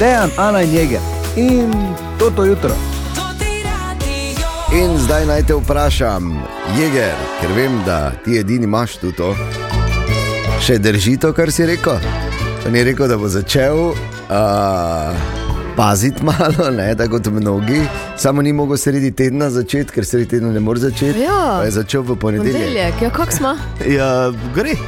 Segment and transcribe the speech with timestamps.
[0.00, 1.00] Dejan, Ana in Jeger.
[1.36, 1.72] In
[2.18, 2.72] to to jutro.
[4.72, 6.30] In zdaj naj te vprašam,
[6.78, 9.34] Jeger, ker vem, da ti edini imaš tu to.
[10.64, 12.00] Še drži to, kar si rekel?
[12.68, 15.12] On je rekel, da bo začel uh,
[15.76, 17.82] paziti malo, ne, tako kot mnogi.
[18.16, 21.26] Samo ni mogel sredi tedna začeti, ker sredi tedna ne more začeti.
[21.28, 21.60] Ja.
[21.66, 22.56] Je začel v ponedeljek.
[22.56, 23.54] Ponedeljek, ja, kako smo?
[23.84, 24.10] Ja,
[24.56, 24.78] gre.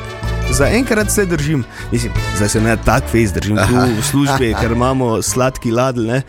[0.52, 4.72] Za enkrat se držim, Mislim, zdaj se ne tako fejs držim tu v službi, ker
[4.72, 6.22] imamo sladki ladl, ne?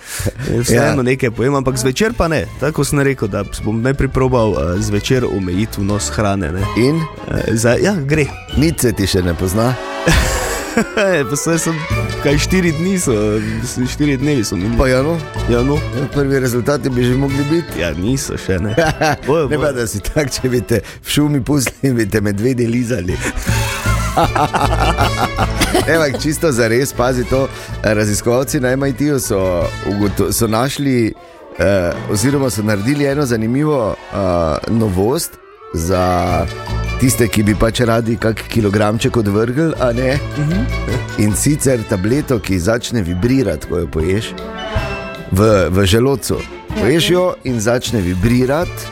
[0.59, 1.03] vseeno Ja.
[1.03, 2.45] nekaj pojem, ampak zvečer pa ne.
[2.59, 6.51] Tako sem rekel, da bom najprej probal uh, zvečer omejiti vnos hrane.
[6.51, 6.63] Ne?
[6.77, 8.25] In Uh, za, ja, gre.
[8.57, 9.73] nič se ti še ne pozna.
[11.29, 11.75] pa saj sem,
[12.23, 13.13] kaj štiri dni so,
[13.87, 14.77] štiri dnevi so minili.
[14.77, 15.17] Pa ja, no,
[15.49, 15.77] Ja, no.
[16.13, 17.79] prvi rezultati bi že mogli biti.
[17.79, 18.75] Ja, niso še ne.
[19.27, 19.73] Bojo, Ne pa, bojo.
[19.73, 23.17] da si tak, če bi te v šumi pustili, bi te medvedi lizali.
[25.93, 27.47] Evo, čisto za res, pazi to.
[27.83, 29.63] Raziskovalci na MIT-ju so,
[30.31, 31.13] so našli,
[31.59, 34.17] eh, oziroma so naredili eno zanimivo eh,
[34.71, 35.31] novost
[35.73, 36.45] za
[36.99, 40.17] tiste, ki bi pač radi kak kilogramček odvrgli, a ne.
[41.17, 44.33] In sicer tableto, ki začne vibrirati, ko jo poješ,
[45.31, 46.37] v, v želodcu.
[46.79, 48.87] Poješ jo in začne vibrirati,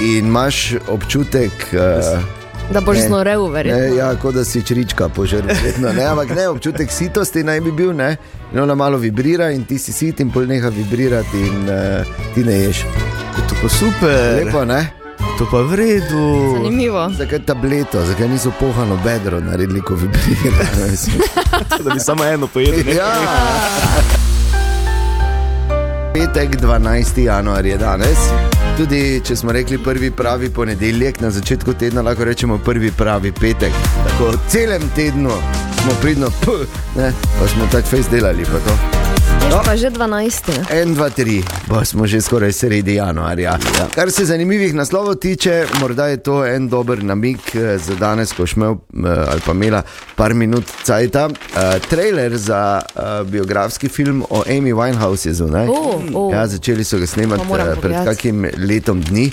[0.00, 1.52] in imaš občutek.
[1.72, 2.39] Uh,
[2.70, 3.02] Da boš Ne.
[3.02, 3.96] znorel, Ne, verjetno.
[3.96, 7.92] ja, kot da si črička požrl, vedno, ne, ampak ne, občutek sitosti naj bi bil,
[7.92, 8.16] ne,
[8.52, 12.04] in ona malo vibrira, in ti si sit, in pol neha vibrirati, in uh,
[12.34, 12.84] ti ne ješ.
[13.40, 14.86] To pa super, Lepo, ne?
[15.38, 16.22] to pa v redu.
[16.54, 17.10] Zanimivo.
[17.10, 20.64] Zakaj tableto, zakaj niso pohano bedro naredili, ko vibrira?
[21.84, 22.84] Da bi samo eno pojedel.
[22.86, 22.94] ne?
[22.94, 23.12] ja.
[26.14, 27.18] Petek, 12.
[27.20, 28.18] januar je danes.
[28.80, 33.76] Tudi če smo rekli prvi pravi ponedeljek, na začetku tedna lahko rečemo prvi pravi petek.
[34.06, 35.36] Tako celem tednu
[35.82, 36.56] smo pridno, p,
[36.96, 38.48] ne, pa smo tako fejs delali.
[38.48, 38.99] Pa to.
[39.40, 40.48] Je pa že 12.
[40.48, 40.62] ne?
[40.84, 43.56] 1, 2, 3, pa smo že skoraj sredi januarja.
[43.56, 43.86] Ja.
[43.94, 48.46] Kar se zanimivih naslovov tiče, morda je to en dober namik eh, za danes, ko
[48.46, 48.84] smo
[49.30, 49.82] ali pa imela
[50.16, 51.26] par minut cajta.
[51.26, 55.68] Uh, trailer za uh, biografski film o Amy Winehouse je zunaj.
[55.68, 56.30] O, o.
[56.32, 59.30] Ja, začeli so ga snemati eh, pred kakim letom dni.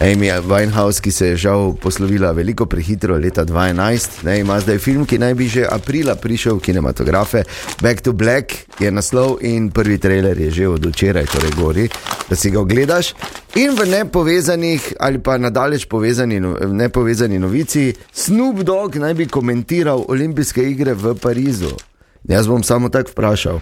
[0.00, 5.04] Amy Winehouse, ki se je žal poslovila veliko prehitro, leta 2011, ne, ima zdaj film,
[5.06, 7.42] ki naj bi že aprila prišel v kinematografe.
[7.82, 11.88] Back to Black je naslov in prvi trailer je že od včeraj, torej gori,
[12.28, 13.12] da si ga ogledaš.
[13.60, 20.04] In v nepovezanih ali pa nadalječ povezani, no- nepovezani novici, Snoop Dogg naj bi komentiral
[20.08, 21.76] olimpijske igre v Parizu.
[22.24, 23.60] Jaz bom samo tako vprašal,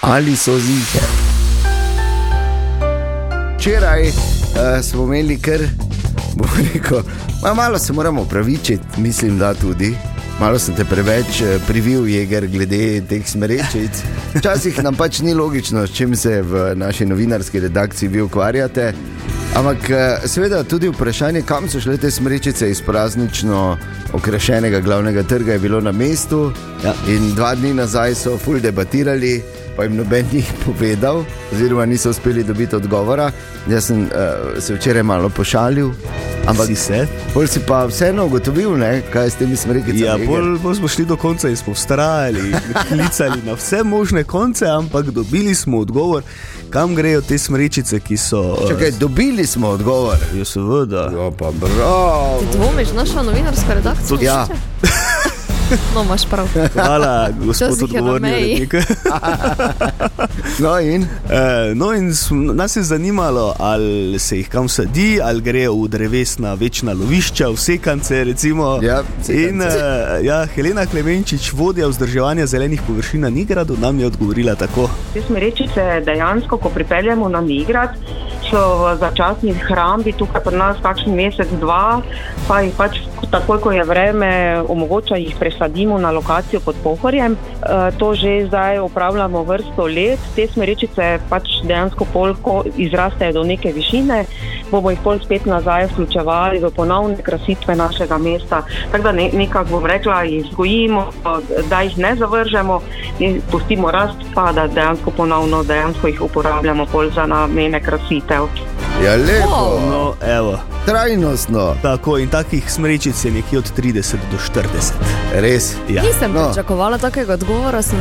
[0.00, 1.02] ali so zihe.
[3.58, 5.60] Včeraj uh, smo imeli kar,
[6.34, 7.02] bom rekel,
[7.42, 9.94] ma, malo se moramo upravičiti, mislim, da tudi.
[10.40, 14.00] Malo sem te preveč eh, privil, jeger, glede teh smrečic.
[14.34, 18.92] Včasih nam pač ni logično, s čim se v naši novinarski redakciji vi ukvarjate.
[19.54, 23.76] Ampak eh, seveda tudi vprašanje, kam so šle te smrečice iz praznično
[24.16, 26.52] okrašenega glavnega trga, je bilo na mestu.
[26.84, 26.94] Ja.
[27.08, 29.42] In dva dni nazaj so ful debatirali,
[29.76, 31.20] pa jim noben ni povedal,
[31.52, 33.28] oziroma niso uspeli dobiti odgovora.
[33.68, 35.92] Jaz sem uh, se včeraj malo pošalil,
[36.48, 37.04] ampak Si se?
[37.34, 40.24] bolj si pa vseeno ugotovil, ne, kaj s temi smrekicami.
[40.24, 40.29] Ja.
[40.30, 42.54] Bolj, bolj smo šli do konca in smo vztrajali,
[42.88, 46.22] klicali na vse možne konce, ampak dobili smo odgovor,
[46.70, 48.56] kam grejo te smrečice, ki so.
[48.56, 50.16] eh, Čakaj, dobili smo odgovor.
[50.34, 51.02] Ja, seveda.
[51.02, 52.38] Ja, pa bravo.
[52.40, 54.18] Ti dvomiš naša novinarska redakcija?
[54.22, 54.46] Ja.
[55.94, 56.48] No, imaš prav.
[56.72, 58.74] Hvala, gospod odgovorni urednik.
[60.58, 62.12] No in Eh, No, in
[62.54, 67.56] nas je zanimalo, ali se jih kam sadi, ali grejo v drevesna večna lovišča, v
[67.56, 68.24] sekance.
[68.24, 68.78] Recimo.
[68.82, 69.48] Ja, sekance.
[69.48, 69.66] in uh,
[70.22, 74.90] ja, Helena Klemenčič, vodja vzdrževanja zelenih površin na Nigradu, nam je odgovorila tako.
[75.14, 77.90] Te smrečice dejansko, ko pripeljemo na Nigrad,
[78.50, 82.02] so v začasni hrambi tukaj pri nas kakšen mesec, dva,
[82.50, 82.98] pa jih pač
[83.30, 87.38] takoj, ko je vreme, omogoča jih presadimo na lokacijo pod Pohorjem.
[87.38, 90.18] E, to že zdaj upravljamo vrsto let.
[90.34, 94.24] Te smrečice pač dejansko polko izrastejo do neke višine,
[94.70, 98.62] bomo jih pol spet nazaj vključevali v ponovne krasitve našega mesta.
[98.92, 101.06] Tako da ne, nekako bom rekla, jih vzgojimo,
[101.68, 102.80] da jih ne zavržemo
[103.18, 108.46] in pustimo rast, pa da dejansko ponovno dejansko jih uporabljamo pol za namene krasitev.
[109.04, 110.58] ja, lepo, No, evo.
[110.86, 113.94] trajnostno, Tako in takih smrečic je nekje od 30
[114.30, 114.92] do 40.
[115.34, 115.74] res.
[115.88, 116.02] Ja.
[116.02, 116.46] Nisem No.
[116.46, 117.82] pričakovala takega odgovora.
[117.82, 117.98] Sem...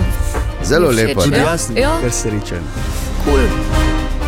[0.64, 1.22] Zelo lepo.
[1.22, 1.92] Tudi jaz sem Ja.
[2.02, 2.12] kar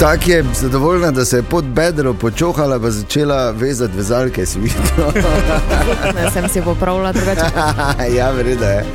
[0.01, 4.45] Tako je zadovoljna, da se je pod bedro počohala in začela vezati vezalke.
[4.45, 7.41] Zgledna sem si popravila drugače.
[8.17, 8.85] ja, verjetno je.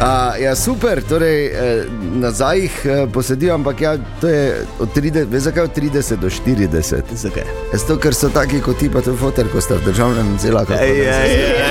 [0.00, 5.26] A, ja, super, torej eh, nazaj jih eh, posedijo, ampak ja, to je od 30,
[5.30, 7.02] veš, zakaj od 30 do 40.
[7.12, 7.42] Zakaj?
[7.72, 10.72] Zato, ker so taki kot ti, pa tudi fotor, ko ste v državnem celaku.
[10.72, 11.66] Ja, ja, ja.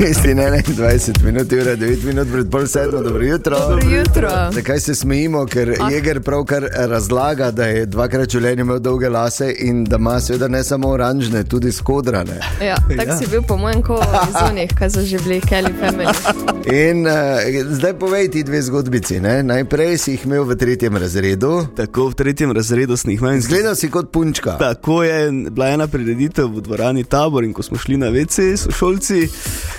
[0.00, 3.58] 6 in 21 minut, ura 9 minut pred pol sedmo, dobro jutro.
[3.58, 4.28] Dobro jutro.
[4.52, 5.90] Zakaj se smejimo, ker ah.
[5.90, 10.62] Jeger pravkar razlaga, da je dvakrat življenje imel dolge lase in da ima seveda ne
[10.64, 12.38] samo oranžne, tudi skodrane.
[12.64, 13.16] Ja, tako ja.
[13.18, 13.98] si bil po mojem ko
[14.28, 16.16] iz onih, kaj so že bili Kelly Family.
[16.72, 19.20] In uh, zdaj povej ti dve zgodbici.
[19.20, 19.42] Ne?
[19.42, 21.66] Najprej si jih imel v tretjem razredu.
[21.76, 23.40] Tako v tretjem razredu sem jih imel.
[23.44, 24.56] Zgledal si kot punčka.
[24.56, 25.20] Tako je
[25.50, 29.28] bila ena prireditev v dvorani tabor in ko smo šli na vece, sošolci.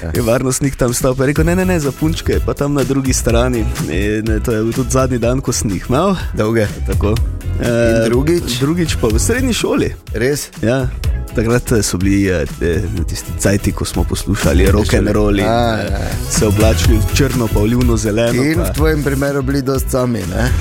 [0.03, 2.83] Ja je varnostnik tam stal in rekel: ne, ne, ne, za punčke, pa tam na
[2.83, 3.65] drugi strani.
[3.89, 6.15] In, eh, to je bil tudi zadnji dan, ko sem jih imel.
[6.37, 6.67] Dolge.
[6.87, 7.15] Tako.
[7.61, 8.59] In drugič?
[8.59, 9.93] Drugič pa v srednji šoli.
[10.13, 10.49] Res?
[10.61, 10.87] Ja.
[11.35, 15.45] Takrat eh, so bili eh, eh, tisti cajti, ko smo poslušali rock and roll in
[15.45, 15.99] A, eh, ja.
[16.29, 18.43] se oblačili v črno, pa v livno zeleno.
[18.43, 18.63] In pa.
[18.63, 20.19] v tvojem primeru bili dosti sami.
[20.19, 20.51] ne?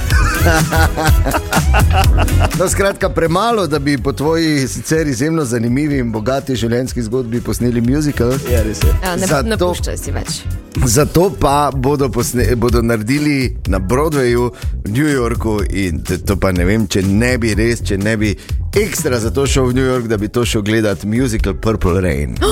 [2.58, 7.81] no, skratka, premalo, da bi po tvoji sicer izjemno zanimivi in bogati življenjski zgodbi posneli
[7.81, 8.32] muzikal.
[8.52, 8.94] Ja, res je.
[9.02, 10.43] Ja, ne, ne Zato- puščaj si več.
[10.87, 14.51] Zato pa bodo, posne, bodo naredili na Broadwayu
[14.85, 18.17] v New Yorku in to, to pa ne vem, če ne bi res, če ne
[18.17, 18.37] bi
[18.75, 22.37] ekstra za to šel v New York, da bi to šel gledati musical Purple Rain.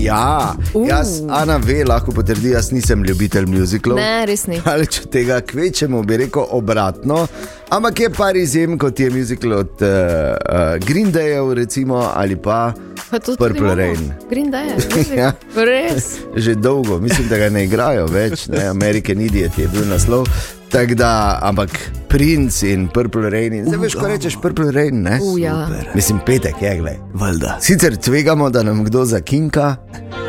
[0.00, 0.54] Ja,
[0.88, 3.98] jaz, Ana ve, lahko potrdi, jaz nisem ljubitelj muzicalov.
[4.00, 4.56] Ne, res ni.
[4.64, 7.26] Ali če tega kvečemo, bi rekel obratno.
[7.68, 12.72] Ampak je par izjem, kot je muzikal od uh, uh, Green Dayov, recimo, ali pa
[13.10, 13.74] Pa tudi Purple.
[13.74, 14.12] Rain.
[14.30, 14.70] Green Day.
[15.18, 15.32] Ja.
[15.54, 16.22] Res.
[16.36, 18.68] Že dolgo, mislim, da ga ne igrajo več, ne?
[18.70, 20.30] American Idiot je bil naslov.
[20.70, 21.70] Tak da, ampak
[22.08, 23.52] Prince in Purple Rain.
[23.54, 25.18] In zdaj veš, ko rečeš Purple Rain, ne?
[25.22, 25.68] U, ja.
[25.94, 26.98] Mislim, petek je, gledaj.
[27.14, 27.58] Valjda.
[27.60, 29.76] Sicer tvegamo, da nam kdo zakinka,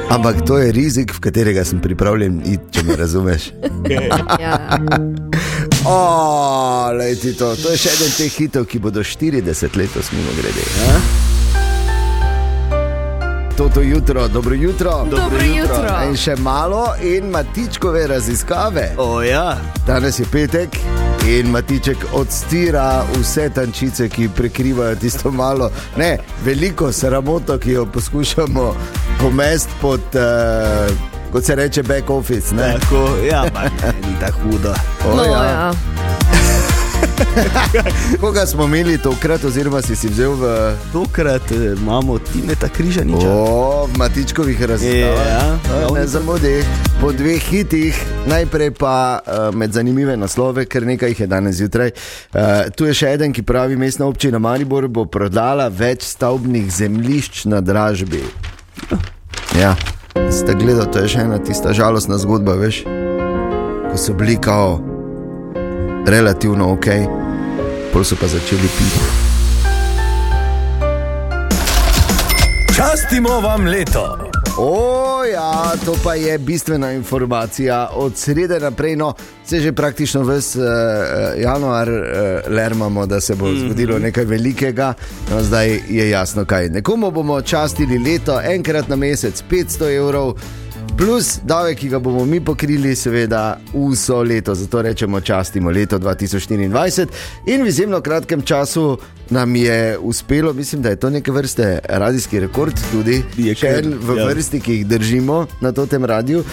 [0.09, 3.51] ampak to je rizik, v katerega sem pripravljen iti, če me razumeš.
[4.41, 4.57] Ja.
[5.85, 7.55] O, lej to.
[7.55, 10.65] to je še eden teh hitov, ki bodo 40 letos mimo grede.
[10.85, 11.30] Ja?
[13.57, 15.06] Toto jutro, dobro jutro.
[15.12, 15.88] Dobro jutro.
[16.09, 18.92] In še malo, in matičkove raziskave.
[18.98, 19.57] O ja,
[19.88, 20.77] Danes je petek
[21.27, 28.75] in matiček odstira vse tančice, ki prekrivajo tisto malo, ne, veliko sramoto, ki jo poskušamo
[29.21, 30.95] pomesti pod, uh,
[31.31, 32.56] kot se reče, back office.
[32.56, 32.75] Ne?
[32.80, 33.44] tako, ja,
[34.07, 34.74] ni tako hudo.
[35.06, 35.44] O, No, ja.
[35.44, 35.71] ja.
[38.21, 43.27] Koga smo imeli tokrat, oziroma si si vzel v Tokrat eh, imamo Timeta Križaniča.
[43.30, 45.27] o, matičkovih raziskavah?
[45.27, 45.57] Ja,
[45.94, 46.07] ne ja.
[46.07, 46.63] zamudi.
[47.01, 51.92] Po dveh hitih, najprej pa uh, med zanimive naslove, ker nekaj jih je danes zjutraj.
[52.33, 52.39] Uh,
[52.75, 57.62] tu je še eden, ki pravi, mestna občina Maribor bo prodala več stavbnih zemljišč na
[57.62, 58.21] dražbi.
[59.57, 59.75] Ja,
[60.30, 62.83] ste gledali, to je še ena tista žalostna zgodba, veš,
[63.89, 64.90] ko so bili kao
[66.06, 66.86] relativno ok,
[67.94, 69.00] pol so pa začeli piti.
[72.75, 74.31] Častimo vam leto.
[74.57, 77.89] O, ja, to pa je bistvena informacija.
[77.94, 79.13] Od srede naprej, no,
[79.45, 80.63] se že praktično ves uh,
[81.38, 81.98] januar uh,
[82.48, 83.65] lermamo, da se bo mm -hmm.
[83.65, 84.94] zgodilo nekaj velikega.
[85.31, 86.69] No, zdaj je jasno, kaj.
[86.69, 90.33] Nekomu bomo častili leto, enkrat na mesec, 500 evrov.
[91.01, 97.08] Plus davek, ki ga bomo mi pokrili, seveda, vso leto, zato rečemo častimo leto 2024.
[97.46, 98.98] In v izjemno kratkem času
[99.29, 103.96] nam je uspelo, mislim, da je to neke vrste radijski rekord, tudi Je še en
[103.98, 104.27] v ja.
[104.29, 106.43] vrsti, ki jih držimo na tem radiju,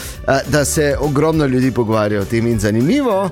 [0.47, 2.47] da se ogromno ljudi pogovarja o tem.
[2.47, 3.28] In zanimivo,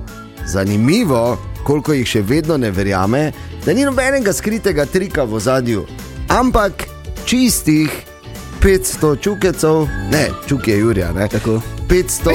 [0.46, 3.30] zanimivo, koliko jih še vedno ne verjame,
[3.64, 5.86] da ni nobenega skritega trika v zadju,
[6.28, 6.84] ampak
[7.24, 8.15] čistih
[8.62, 11.60] 500 čukecev, ne, čuk je Jurija, ne, Tako.
[11.88, 12.30] 500.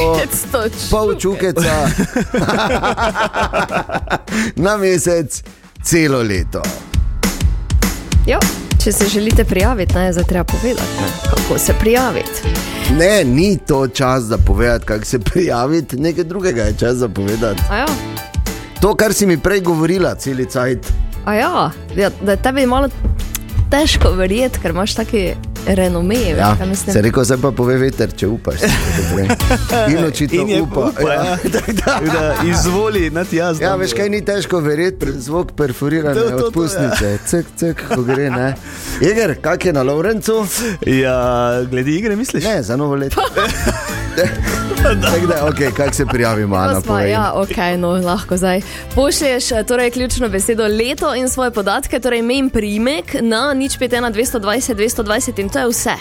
[0.53, 1.73] 500 Pol čukeca
[4.55, 5.43] na mesec,
[5.83, 6.61] celo leto.
[8.27, 8.39] Jo,
[8.83, 12.41] če se želite prijaviti, naj je zdaj treba povedati, ne, kako se prijaviti.
[12.99, 17.61] Ne, ni to čas za povedati, kako se prijaviti, nekaj drugega je čas za povedati.
[17.69, 17.85] A ja,
[18.81, 20.87] To, kar si mi prej govorila, celi cajt.
[21.25, 22.89] a ja, ja da je tebi malo
[23.71, 25.33] težko verjeti, ker imaš taki
[25.65, 26.15] renome.
[26.15, 28.59] Ja, kaj se reko, zdaj pa pove veter, če upaš.
[29.89, 30.89] In očitno In upa.
[30.89, 31.37] upa, ja.
[31.85, 32.35] tako da.
[32.45, 33.61] Izvoli, nad jaz.
[33.61, 38.01] Ja, veš kaj ni težko verjeti, zvok perforirane To, to, to, odpustnice, cek, cek, ko
[38.03, 38.53] gre, ne.
[39.01, 40.45] Jeger, kak je na Lovrencu?
[40.85, 42.43] Ja, glede igre misliš?
[42.43, 43.21] Ne, za novo leto.
[45.27, 46.73] Da, ok, kako se prijavimo, Ana?
[46.73, 47.11] No, sva, povej.
[47.11, 48.61] ja, ok, no, lahko zdaj.
[48.95, 53.77] Pošlješ eh, torej, ključno besedo leto in svoje podatke, torej ime in priimek na nič
[53.79, 55.95] 5, 1, 220, 220 in to je vse.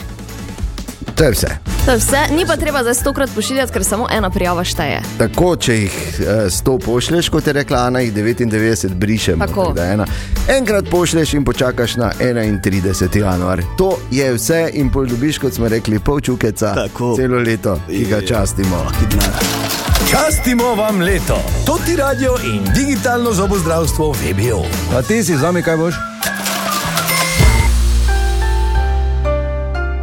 [1.15, 1.49] To je vse.
[1.87, 5.03] To je vse, ni pa treba za stokrat pošiljati, ker samo ena prijava šteje.
[5.19, 9.47] Tako, če jih eh, 100 pošleš, kot je rekla Ana, jih 99 brišemo.
[9.47, 9.75] Tako.
[9.93, 10.07] ena.
[10.49, 13.17] Enkrat pošleš in počakaš na 31.
[13.17, 13.63] januar.
[13.79, 17.17] To je vse in pol dobiš, kot smo rekli, pol čukeca Tako.
[17.17, 18.87] celo leto, ki ga častimo.
[20.11, 24.65] Častimo vam leto, to ti radio in digitalno zobozdravstvo VBO.
[24.99, 25.95] A ti si z nami, kaj boš?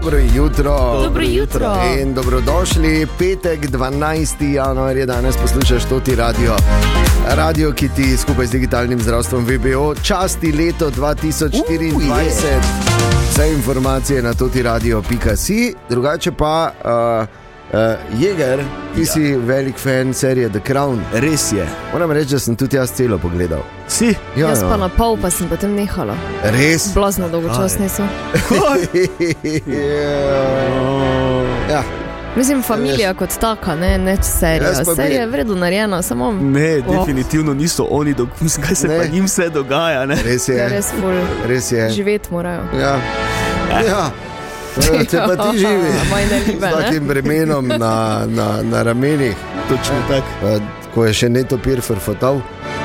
[0.07, 1.01] Dobro jutro.
[1.03, 1.75] Dobro jutro.
[2.01, 4.53] In dobrodošli, petek 12.
[4.53, 6.55] januar je danes poslušaš to ti radio.
[7.35, 11.95] Radio, ki ti skupaj z digitalnim zdravstvom VBO časti leto 2024.
[11.95, 12.61] Uh, je.
[13.29, 17.79] Vse informacije na toti radio.si, drugače pa uh, uh,
[18.13, 18.63] Jeger,
[18.95, 19.05] ti ja.
[19.05, 20.99] si velik fan serije The Crown.
[21.13, 21.67] Res je.
[21.93, 23.59] Moram reči, da sem tudi jaz celo pogledal.
[23.87, 24.15] Si?
[24.35, 24.69] Ja, Jaz no.
[24.69, 26.15] pa na pol, pa sem potem nehala.
[26.43, 26.93] Res?
[26.93, 28.03] Blazno dolgočasni so.
[31.69, 31.83] ja.
[32.35, 34.85] Mislim, familija kot taka, ne, ne serija.
[34.85, 36.31] Serija je vredno narejena, samo.
[36.33, 36.99] Ne, Oh.
[36.99, 38.97] definitivno niso oni, do, mislim, kaj se Ne.
[38.97, 40.05] pa njim vse dogaja.
[40.05, 40.15] Ne?
[40.23, 40.69] Res Je je.
[40.69, 41.89] res bolj Res je.
[41.89, 42.61] živeti morajo.
[42.73, 42.79] Ja.
[42.81, 42.99] ja.
[43.87, 44.11] Ja,
[45.03, 46.71] Če pa ti živi Maj ne s ljube, ne?
[46.73, 47.93] takim bremenom na,
[48.27, 49.35] na, na ramenih,
[49.69, 50.27] Točno tako.
[50.41, 50.57] pa,
[50.93, 52.39] ko je še neto pir frfotal,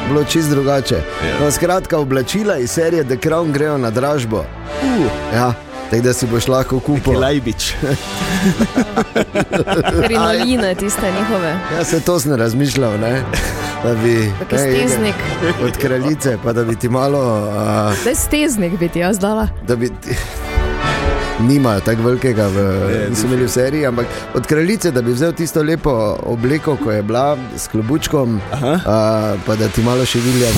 [0.09, 0.99] bilo čist drugače.
[1.41, 4.45] No, skratka, oblačila iz serije The Crown grejo na dražbo.
[4.83, 5.53] Uh, Ja,
[5.91, 7.21] tako da si boš lahko kupil.
[7.21, 7.73] Lajbič.
[9.99, 11.57] Krinoline, tiste njihove.
[11.73, 13.23] Ja, se to sem razmišljal, ne?
[13.85, 14.15] da bi
[14.53, 15.15] ne, Jeger, steznik.
[15.65, 17.19] od kraljice, pa da bi ti malo.
[17.41, 19.49] Uh, Da je steznik bi ti jaz dala.
[19.63, 19.89] da bi.
[19.89, 20.17] Ti,
[21.41, 22.57] Nimajo tako velikega, v,
[23.11, 27.03] niso imeli v seriji, ampak od kraljice, da bi vzel tisto lepo obleko, ko je
[27.03, 28.79] bila s klobučkom, Aha.
[28.87, 30.49] a, pa da ti malo še vilja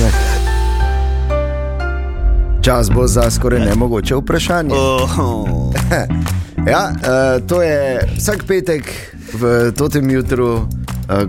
[0.00, 0.12] me.
[2.62, 4.74] Čas bo za skoraj nemogoče vprašanje.
[4.74, 5.18] Oh,
[6.66, 8.86] Ja, uh, to je vsak petek
[9.34, 10.66] v tem jutru, uh,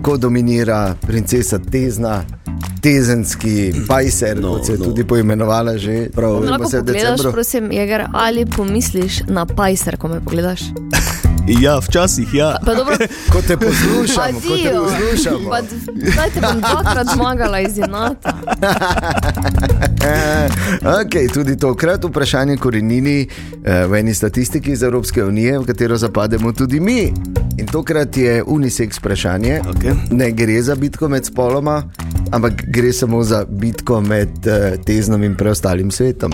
[0.01, 2.21] ko dominira princesa Tezna,
[2.83, 4.85] tezenski pajser, no, No, kot se je no.
[4.85, 4.89] no.
[4.91, 6.09] tudi poimenovala že.
[6.13, 10.61] Prav, Lahko pogledaš, prosim, Jeger, ali pomisliš na pajser, ko me pogledaš.
[11.61, 12.57] ja, včasih ja.
[12.65, 12.95] Pa dobro,
[13.31, 14.73] Ko te poslušamo, ko te.
[15.49, 15.59] Pa
[16.11, 18.33] Zdaj te bom dvakrat zmagala iz inata.
[20.83, 23.27] Okay, tudi tokrat vprašanje korenini
[23.63, 27.13] eh, v eni statistiki iz Evropske unije, v katero zapademo tudi mi.
[27.57, 29.61] In tokrat je unisex vprašanje.
[29.69, 29.91] Okej.
[30.11, 31.83] Ne gre za bitko med spoloma,
[32.33, 36.33] ampak gre samo za bitko med eh, teznom in preostalim svetom.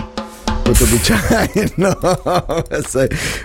[0.64, 1.94] Kot običajno.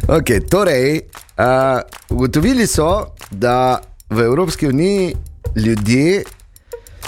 [0.08, 1.00] Okay, torej,
[1.38, 5.16] uh, ugotovili so, da v Evropski uniji
[5.56, 6.24] ljudje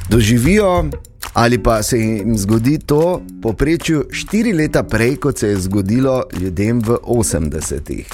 [0.09, 0.89] doživijo
[1.33, 6.79] ali pa se jim zgodi to poprečju štiri leta prej, kot se je zgodilo ljudem
[6.79, 8.07] v 80-ih.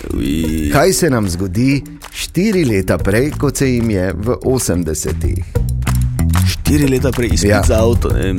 [0.73, 5.72] Kaj se nam zgodi štiri leta prej, kot se jim je v 80-ih?
[6.73, 7.55] Štiri leta prej izpit Ja.
[7.55, 7.63] ja.
[7.63, 8.09] za avto.
[8.09, 8.33] Ne,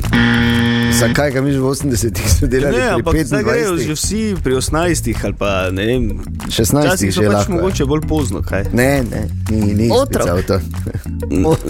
[0.91, 2.75] Zakaj ga mi že v 80-ih smo delali?
[2.75, 3.85] ne ampak zdaj grejo 25-ih?
[3.85, 6.03] že vsi pri 18 ali pa ne vem.
[6.45, 7.55] 16 Včasih so že pač lahko, ja.
[7.57, 8.39] mogoče bolj pozno.
[8.41, 8.63] Kaj?
[8.73, 10.27] Ne, ne, ni, ni Otrok.
[10.29, 10.59] avto.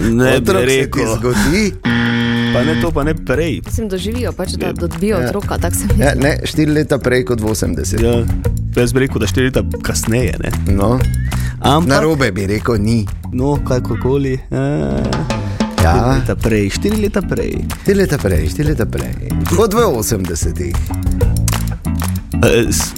[0.09, 1.09] Ne bi Otrok se ti rekel.
[1.13, 1.65] zgodi.
[2.51, 3.61] Pa ne to, pa ne prej.
[3.61, 5.25] Mislim, doživijo pač, da dobijo Ja.
[5.25, 5.61] otroka,
[5.95, 8.01] Ja, ne, štiri leta prej kot v 80-ih.
[8.01, 8.25] Ja.
[8.75, 10.33] Jaz bi rekel, da štiri leta kasneje.
[10.39, 10.49] Ne?
[10.67, 10.97] No,
[11.59, 13.05] Ampak, na robe bi rekel, ni.
[13.31, 14.33] no, kakorkoli.
[14.49, 15.44] Eh,
[15.77, 16.13] Ja.
[16.13, 17.53] Leta prej, štiri leta prej.
[17.77, 19.13] Štiri leta prej, štiri leta prej.
[19.47, 20.75] Kot v 80-ih.
[22.41, 22.93] Eh, s-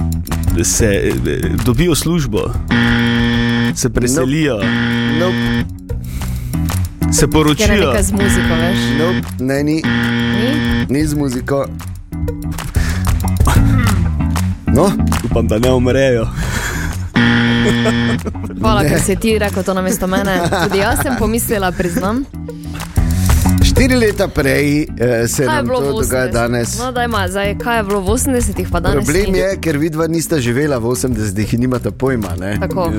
[0.60, 1.14] Se eh,
[1.62, 2.50] dobijo službo,
[3.76, 4.58] se preselijo,
[5.14, 5.66] Nope,
[7.08, 7.68] se Ker je poročijo.
[7.86, 8.80] nekaj z muziko, veš.
[8.98, 10.50] nope, ne, ni, Ni?
[10.90, 11.66] ni z muziko.
[14.68, 14.92] No,
[15.24, 16.26] Upam, da ne umrejo.
[18.60, 20.42] Hvala, ker si ti rekel to namesto mene.
[20.64, 22.26] Tudi jaz sem pomislila, priznam.
[23.78, 26.34] Štiri leta prej eh, se Kaj je nam bilo to dogaja 80-ih?
[26.34, 26.80] danes.
[26.80, 29.38] No, dajma, zdaj, kaj je bilo v 80-ih, pa danes Problem ni.
[29.38, 32.34] je, ker vidva nista živela v 80-ih in nimata pojma.
[32.36, 32.58] Ne?
[32.60, 32.90] Tako.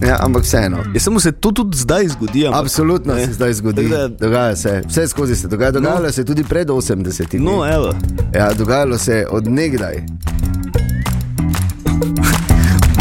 [0.00, 0.78] Ja, ampak vseeno.
[0.88, 2.40] Je samo se to tudi zdaj zgodi.
[2.42, 3.26] ampak- Absolutno Ne.
[3.26, 3.84] se zdaj zgodi.
[3.84, 5.70] Da- Dogaja se, vse skozi se dogaja.
[5.70, 6.10] Dogajalo no.
[6.10, 7.44] se je tudi pred 80-imi.
[7.44, 7.92] No, evo.
[8.34, 10.02] Ja, dogajalo se je od nekdaj.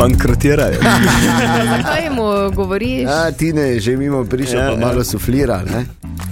[0.01, 0.79] Bankrotirajo.
[1.77, 3.09] Zakaj mu govoriš?
[3.09, 4.87] A, ti ne, že mimo prišel, Ja, pa ja.
[4.87, 5.61] malo suflira.
[5.65, 5.85] Ne,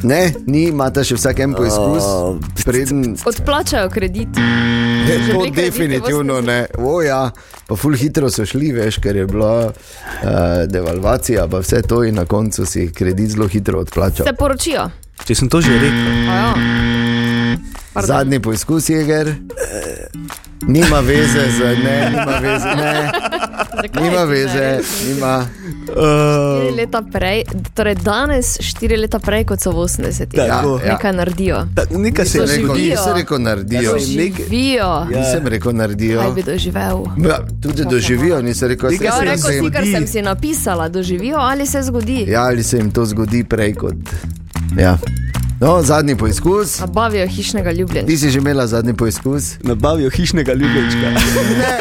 [0.03, 2.03] ne ni, imata še vsak en poizkus.
[2.03, 2.37] Oh.
[2.65, 4.39] Preden, Odplačajo kredit.
[5.05, 6.65] Ne, to definitivno ne.
[6.77, 7.29] O, ja,
[7.67, 9.73] pa ful hitro so šli, veš, ker je bila uh,
[10.69, 14.25] devalvacija, pa vse to in na koncu si kredit zelo hitro odplačal.
[14.25, 14.89] Se poročijo.
[15.27, 16.13] Če sem to že rekel.
[16.29, 16.53] Ja.
[18.05, 19.33] Zadnji poizkus je, ker
[20.67, 23.11] Nima veze z ne, nima veze, ne,
[23.81, 25.45] Zakaj nima veze, nima.
[25.85, 27.43] Štiri leta prej,
[27.73, 30.27] torej danes, štiri leta prej, kot so v 80-ih.
[30.31, 30.79] Tako.
[30.79, 30.93] Ja.
[30.93, 31.57] Nekaj naredijo.
[31.75, 32.69] Ta, nekaj se je Doživijo.
[32.69, 33.81] Rekel, nisem rekel naredijo.
[33.83, 34.85] Ja, sem nekaj- Živijo.
[34.85, 35.07] Ja.
[35.11, 36.19] Nisem rekel naredijo.
[36.19, 36.97] Kaj bi doživel?
[37.19, 40.21] Ja, tudi doživijo, nisem rekel, Nekaj da Ja, se se rekel si, kar sem si
[40.21, 42.25] napisala, doživijo ali se zgodi.
[42.27, 43.95] Ja, ali se jim to zgodi prej kot.
[44.77, 44.97] Ja.
[45.61, 46.79] No, zadnji poizkus.
[46.79, 48.07] Nabavijo hišnega ljubljenca.
[48.07, 49.43] Ti si že imela zadnji poizkus.
[49.63, 50.99] Nabavijo hišnega ljubljenčka.
[50.99, 51.79] Ne.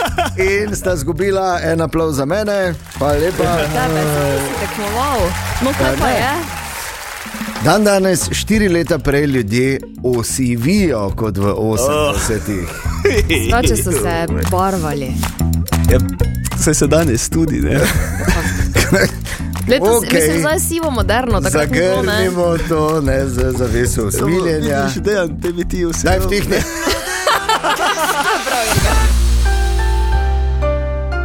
[0.63, 3.45] In sta zgubila en aplav za mene, hvala lepa.
[3.57, 5.21] Tebe, si tekmoval.
[5.65, 6.31] No, kaj pa je?
[7.65, 12.69] Dan danes, štiri leta prej, ljudje osivijo kot v 80-ih.
[13.29, 15.13] Drugače so se barvali.
[15.91, 15.99] Ja,
[16.65, 17.81] saj se danes tudi, ne?
[19.69, 20.15] Letos, okay.
[20.15, 24.81] mislim, zdaj je sivo moderno, tako da Zagrnimo to, ne za zaveso usmiljenja.
[24.81, 26.09] Vidiš, Dejan, tebi ti vse.
[26.09, 26.57] Daj vtihni.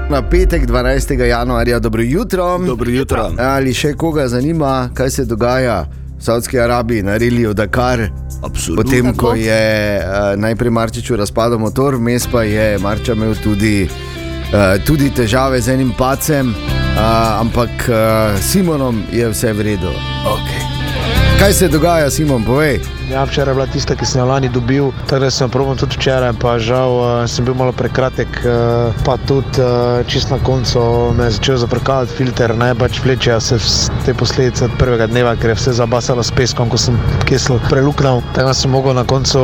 [0.09, 1.21] Na petek 12.
[1.21, 2.57] januarja, dobro jutro.
[2.57, 3.31] Dobro jutro.
[3.39, 5.85] Ali še koga zanima, kaj se dogaja
[6.17, 8.09] v Saudski Arabiji, na Reliju Dakar?
[8.43, 8.83] Absolutno.
[8.83, 9.17] Potem, Tako.
[9.17, 15.09] ko je uh, najprej Marčiču razpadel motor, vmes pa je Marča imel tudi, uh, tudi
[15.09, 16.53] težave z enim pacem,
[16.95, 17.95] uh, ampak uh,
[18.41, 19.91] Simonom je vse v redu.
[20.25, 20.61] Okay.
[21.39, 22.79] Kaj se dogaja, Simon, povej?
[23.13, 25.75] Ja, včeraj je bila tista, ki sem jo lani dobil, tako da sem jo probal
[25.77, 30.39] tudi včeraj, pa žal uh, sem bil malo prekratek, uh, pa tudi uh, čist na
[30.41, 30.81] koncu
[31.17, 35.35] me je začel zaprkavati filter, ne pač vlečejo se vs- te posledice od prvega dneva,
[35.35, 36.97] ker je vse zabasalo s peskom, ko sem
[37.29, 38.23] kesel preluknil.
[38.33, 39.43] Tako da sem mogel na koncu,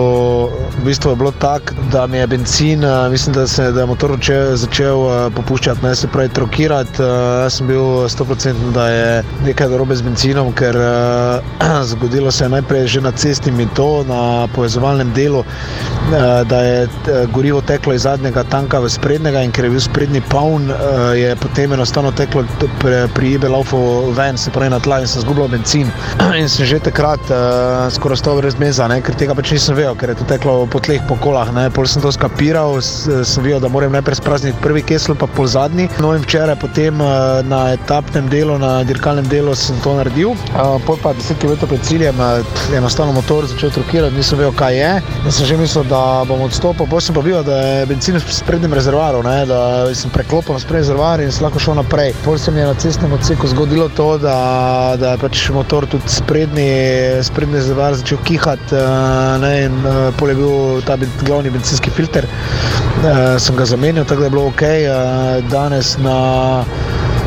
[0.79, 3.91] v bistvu je bilo tako, da mi je benzin, uh, mislim, da, se, da je
[3.93, 7.05] motor začel, začel uh, popuščati, ne se pravi trokirati.
[7.05, 12.49] Uh, jaz sem bil 100% da je nekaj narobe z benzinom, ker uh, zgodilo se
[12.49, 17.61] je najprej že na cesti mi to, na povezovalnem delu, eh, da je eh, gorivo
[17.61, 20.75] teklo iz zadnjega tanka v sprednjega in ker je bil sprednji poln, eh,
[21.19, 22.45] je potem enostavno teklo
[22.79, 23.79] pre- pri Ibelaufu
[24.15, 25.91] ven, se pravi na tla in sem zgubil benzin.
[26.39, 27.19] In sem že takrat
[27.91, 30.79] skoraj stal brez meza, ne, ker tega pač nisem vedel, ker je to teklo po
[30.79, 31.51] tleh, po kolah.
[31.55, 31.67] Ne.
[31.73, 35.89] Pol sem to skapiral, sem videl, da moram najprej sprazniti prvi kesel, pa pol zadnji.
[35.99, 37.01] No in včeraj potem
[37.49, 40.35] na etapnem delu, na dirkalnem delu sem to naredil.
[40.85, 42.23] Pol pa 10 km pred ciljem,
[42.77, 44.91] enostavno motor začel trokirati, nisem vedel, kaj je.
[45.25, 48.33] In sem že mislil, da bom odstopil, potem sem pa videl, da je benzin v
[48.33, 49.59] sprednjem rezervoarju, ne, da
[49.95, 52.13] sem preklopil na sprednji rezervoar in sem lahko šel naprej.
[52.25, 54.35] Pol se mi je na cestnem odseku zgodilo to, da,
[54.99, 56.69] da je pač motor tudi sprednji,
[57.23, 62.27] sprednji rezervoar začel kihati, uh, ne, in uh, pol je bil ta glavni benzinski filter.
[62.27, 64.63] Uh, sem ga zamenjal, tako da je bilo ok.
[65.49, 66.19] Danes na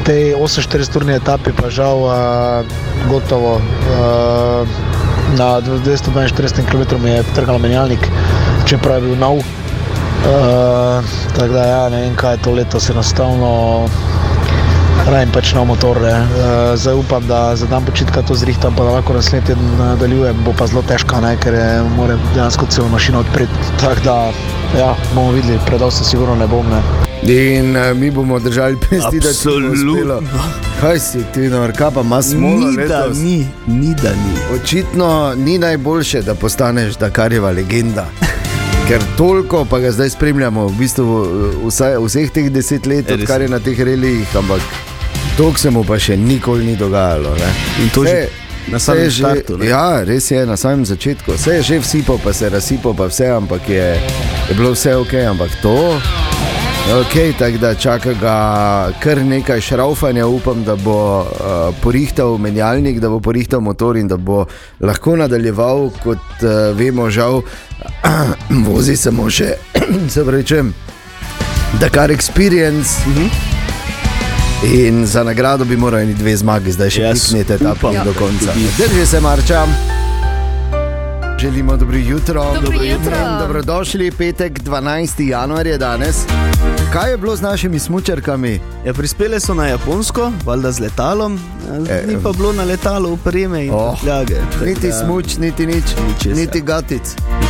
[0.05, 2.05] tej 48-urni etapi pa žal
[3.09, 3.61] gotovo.
[5.38, 8.09] Na 242 km mi je trgal menjalnik,
[8.66, 9.38] čeprav je bil nov.
[10.23, 11.05] Uh,
[11.37, 13.88] tako da ja, ne vem, kaj je to letos enostavno.
[15.07, 16.01] Rajem pač na motor.
[16.01, 16.12] ne.
[16.14, 20.45] Uh, zdaj upam, da za dan počitka to zrihtam, pa da lahko naslednji teden nadaljujem.
[20.45, 21.57] Bo pa zelo težko, ne, ker
[21.97, 23.73] moram dejansko celo mašino odpreti.
[23.81, 24.18] Tako da
[24.79, 26.71] ja, bomo videli, predal se sigurno ne bom.
[26.71, 27.12] Ne.
[27.25, 29.49] In uh, mi bomo držali pesti, da ti
[30.05, 30.21] bo.
[30.81, 34.35] Kaj si ti, norka, pa ima smolo Ni da ni, ni da ni.
[34.55, 38.07] Očitno ni najboljše, da postaneš Dakarjeva legenda.
[38.89, 41.29] Ker toliko, pa ga zdaj spremljamo, v bistvu uh,
[41.69, 43.49] vsaj, vseh teh deset let, Res odkar je.
[43.49, 44.61] na teh relijih, ampak
[45.37, 47.31] to se mu pa še nikoli ni dogajalo.
[47.31, 47.53] Ne?
[47.83, 48.29] In to že Saj-
[48.73, 49.67] na samem že- štartu, ne?
[49.67, 51.33] Ja, res je na samem začetku.
[51.33, 53.87] Vse je že vsipal, pa se je razsipal, pa vse, ampak je,
[54.49, 56.01] je bilo vse ok, ampak to.
[56.90, 61.27] Ok, tako da čaka ga kar nekaj šraufanja, upam, da bo uh,
[61.83, 64.45] porihtal menjalnik, da bo porihtal motor in da bo
[64.81, 67.42] lahko nadaljeval, kot uh, vemo, žal,
[68.66, 69.55] vozi samo še,
[70.12, 70.75] se rečem,
[71.81, 72.90] Dakar Experience.
[73.07, 73.31] Uh -huh.
[74.75, 78.05] In za nagrado bi morali dve zmagi, zdaj še Jaz piknete ta Ja.
[78.05, 78.53] do konca.
[78.79, 79.66] Drži se, Marča.
[81.42, 82.44] Želimo dobro jutro.
[82.55, 83.16] Dobro jutro.
[83.40, 85.28] Dobrodošli, petek 12.
[85.28, 86.16] januar je danes.
[86.92, 88.61] Kaj je bilo z našimi smočarkami?
[88.85, 91.40] Ja, prispele so na Japonsko, valjda z letalom,
[91.88, 94.35] E, ni pa bilo na letalu upreme in Oh, ljage.
[94.64, 96.37] Niti smuč, niti nič, Ničesar.
[96.37, 97.02] niti gatic.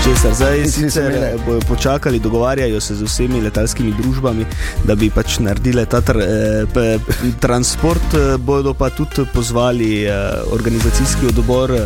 [0.05, 0.35] Česar.
[0.35, 4.46] Zdaj niso sicer eh, bojo počakali, dogovarjajo se z vsemi letalskimi družbami,
[4.85, 6.26] da bi pač naredile ta tr, eh,
[6.74, 6.98] p,
[7.40, 10.12] transport, eh, bodo pa tudi pozvali eh,
[10.52, 11.81] organizacijski odbor eh,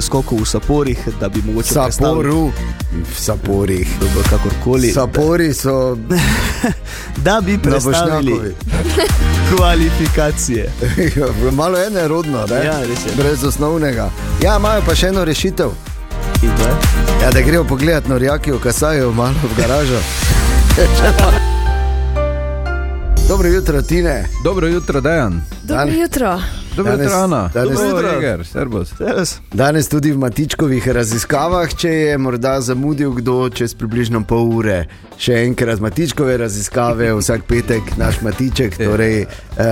[0.00, 2.50] skokov v Saporih, da bi mogoče Saporu,
[2.92, 3.88] v Saporih.
[4.00, 4.92] Dobro, kakorkoli.
[4.92, 5.96] Sapori so
[7.16, 8.54] Da bi predstavili Bošnjakovi.
[9.56, 10.72] kvalifikacije.
[11.52, 12.64] Malo je nerodno, ne?
[12.64, 12.80] Ja,
[13.16, 14.10] brez osnovnega.
[14.42, 15.70] Ja, imajo pa še eno rešitev.
[17.22, 18.08] Ja, da grejo pogledat
[18.52, 20.00] v Kasaju, malo v garažo.
[23.28, 24.28] Dobro jutro, Tine.
[24.44, 25.42] Dobro jutro, Dejan.
[25.62, 26.40] Dobro jutro.
[26.76, 27.50] Dobro Danes- jutro, Ana.
[27.54, 28.08] danes- Dobro jutro, Dobro.
[28.16, 28.46] Jeger.
[28.46, 28.88] Servus.
[28.90, 29.40] Teraz.
[29.52, 34.84] Danes tudi v Matičkovih raziskavah, če je morda zamudil kdo čez približno pol ure.
[35.18, 39.64] Še enkrat Matičkove raziskave, vsak petek naš Matiček torej, uh, uh,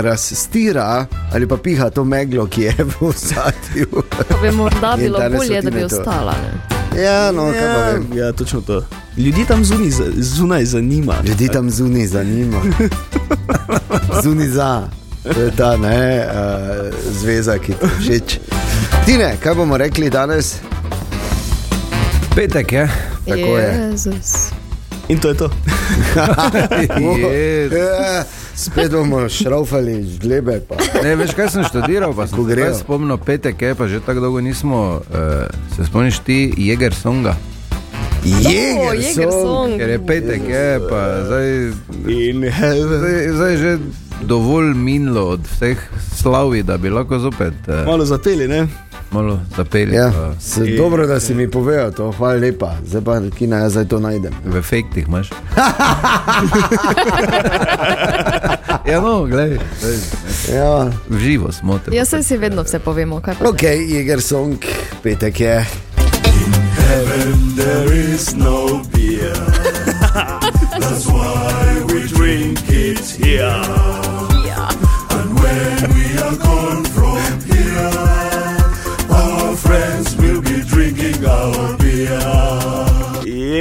[0.00, 3.86] razstira ali pa piha to meglo, ki je v ozadju.
[4.28, 6.32] Pa bi morda bilo danes bolje, da bi ostala.
[6.34, 6.76] Ne?
[6.96, 8.08] ja, no, vem.
[8.14, 8.82] Ja, točno to.
[9.16, 11.14] Ljudi tam zunaj, zunaj zanima.
[11.24, 12.60] Ljudi tam zunaj zanima.
[14.22, 14.88] Zunaj za.
[15.34, 18.38] To je ta ne, uh, zveza, ki ti všeč.
[19.06, 20.56] Tine, kaj bomo rekli danes?
[22.34, 22.88] Petek je.
[23.26, 23.90] Tako je.
[23.90, 24.50] Jezus.
[25.08, 25.50] In to je to.
[26.98, 27.70] Je.
[27.70, 30.60] Ja, spet bomo šraufali žlebe.
[30.68, 30.74] Pa.
[31.02, 34.40] Ne, veš, kaj sem študiral, pa sem se spomnil, petek je, pa že tako dolgo
[34.40, 35.02] nismo.
[35.10, 37.36] Uh, se spomniš ti Jeger Songa?
[38.26, 39.78] O, Jägersong.
[39.78, 41.46] Ker je petek, je, pa zdaj,
[42.10, 43.78] In zdaj, zdaj že
[44.22, 45.78] dovolj minilo od vseh
[46.14, 48.66] slavi, da bi lahko zopet uh, malo zapeli, ne?
[49.10, 49.94] malo zapeli.
[49.94, 52.74] Ja, pa se, dobro, da si mi povedal to, hvala lepa.
[52.86, 54.32] Zdaj pa, ki naj jaz zdaj to najdem.
[54.44, 55.30] V efektih imaš.
[58.90, 59.96] ja, no, gledaj, zdaj,
[60.56, 60.90] Ja.
[61.08, 61.96] v živo smo te.
[61.96, 63.48] Jaz se si vedno vse povemo, kaj pa.
[63.48, 64.56] Ok, Jeger Song,
[65.02, 65.66] petek je.
[67.56, 69.36] There is no beer.
[70.88, 73.42] That's why we drink it here.
[75.16, 78.15] And when we are gone from here,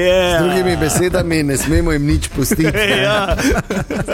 [0.06, 0.44] Z Yeah.
[0.44, 2.72] drugimi besedami ne smemo jim nič pustiti.
[2.72, 3.02] ne.
[3.02, 3.36] Ja.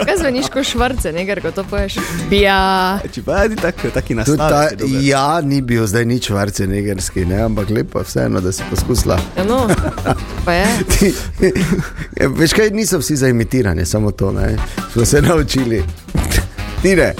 [0.06, 1.98] Kaj zveniš kot švrce, ne, ker ko to poješ.
[2.30, 2.98] Bija.
[3.12, 4.68] Če pa je tak, taki Tudi ta
[5.00, 7.42] ja ni bil zdaj nič varce negerski, ne?
[7.44, 9.18] ampak lepo vseeno, da si poskusila.
[9.36, 9.66] Ja, no.
[10.44, 10.66] Pa je.
[12.20, 14.56] Ja, veš kaj, niso vsi za imitiranje, samo to, ne?
[14.92, 15.84] smo se naučili.
[16.82, 17.12] Tine,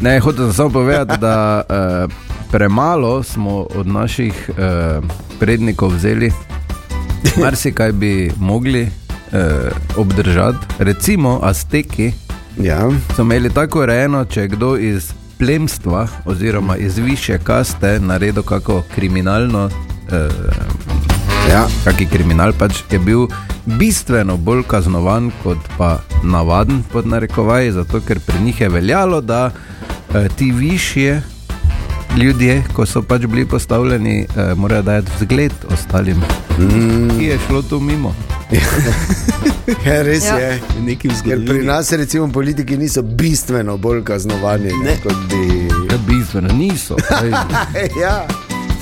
[0.00, 2.12] Ne, hotel sem samo povedati, da uh,
[2.52, 5.04] premalo smo od naših uh,
[5.40, 6.32] prednikov vzeli,
[7.42, 9.38] marsikaj bi mogli uh,
[9.96, 10.66] obdržati.
[10.78, 12.12] Recimo, Azteki
[12.58, 18.42] ja, so imeli tako urejeno, če je kdo iz plemstva oziroma iz više kaste naredil
[18.42, 19.64] kako kriminalno.
[19.64, 20.74] Uh,
[21.50, 21.66] ja.
[21.84, 23.26] Kaki kriminal pač je bil
[23.64, 29.50] bistveno bolj kaznovan kot pa navaden, pod narekovaji, zato ker pri njih je veljalo, da
[29.50, 31.22] eh, ti višje
[32.16, 36.16] ljudje, ko so pač bili postavljeni, eh, morajo dajati zgled ostalim.
[36.58, 37.18] Mm.
[37.18, 38.14] Ki je šlo tu mimo.
[39.86, 40.38] Ja, res Ja.
[40.38, 40.46] ja.
[40.46, 40.60] je.
[40.80, 44.96] Nekim Ker pri nas, recimo, politiki niso bistveno bolj kaznovani, ne, Ne.
[45.02, 45.68] kot bi.
[45.90, 46.96] Ja, bistveno niso.
[48.02, 48.26] Ja,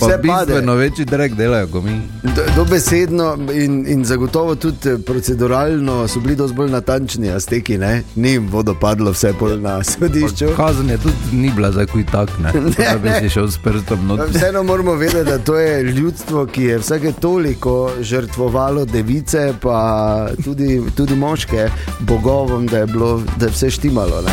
[0.02, 0.46] Pa vse pade.
[0.46, 2.00] bistveno večji drek delajo kot mi.
[2.24, 7.78] Do- Dobesedno in, in zagotovo tudi eh, proceduralno so bili dosti bolj natančni, a steki
[7.78, 10.54] ne, ni jim vodo padlo vse pol na sodišču.
[10.56, 12.52] Kazen je tudi ni bila za kuj tak, ne.
[12.82, 14.20] Da bi si šel s prstom not.
[14.30, 20.82] Vseeno moramo vedeti, da to je ljudstvo, ki je vsake toliko žrtvovalo device, pa tudi,
[20.94, 24.22] tudi moške, bogovom, da je, bilo, da je vse štimalo.
[24.22, 24.32] Ne,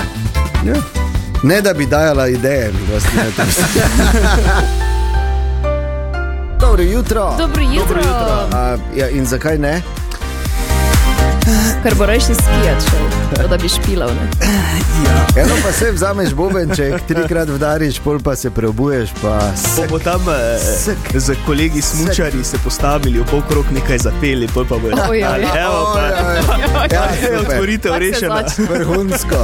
[0.66, 0.76] Ja.
[1.44, 2.88] ne da bi dajala ideje, mi
[6.80, 7.36] Dobro jutro.
[7.38, 8.02] Dobro jutro.
[8.54, 9.82] A, ja, in zakaj ne?
[11.84, 14.10] Ker bo rešil skijat šel, tako da bi špilal.
[14.10, 14.30] Ne?
[15.36, 19.88] Eno pa se vzameš bobenček, trikrat vdariš, pol pa se preobuješ, pa Bo, se.
[19.90, 24.78] bo tam eh, z kolegi smučari se postavili, v pol krog nekaj zapeli, pol pa
[24.78, 24.94] bojo.
[25.10, 25.62] Oj, oj, oj.
[25.62, 26.10] Evo pa.
[26.92, 27.52] Ja, Je super.
[27.54, 28.44] otvoritev Tako se rešena.
[28.70, 29.36] Vrhunsko.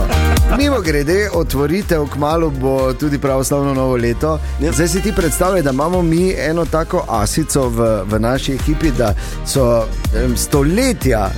[0.57, 4.39] Mimo grede, otvoritev, kmalo bo tudi pravoslavno novo leto.
[4.71, 9.13] Zdaj si ti predstavljaj, da imamo mi eno tako asico v, v naši ekipi, da
[9.45, 9.83] so
[10.15, 11.29] em, stoletja,